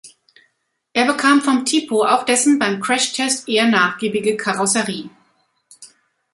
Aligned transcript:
Er 0.93 1.05
bekam 1.05 1.43
vom 1.43 1.63
Tipo 1.63 2.03
auch 2.07 2.23
dessen 2.25 2.57
beim 2.57 2.81
Crashtest 2.81 3.47
eher 3.47 3.67
nachgiebige 3.67 4.35
Karosserie. 4.35 5.11